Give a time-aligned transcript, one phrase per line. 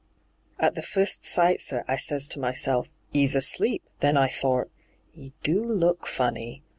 [0.59, 4.71] 'At the fust sight, sir, X ses to myself," 'E's asleep"; then I thort,"
[5.15, 6.63] 'E do look fanny."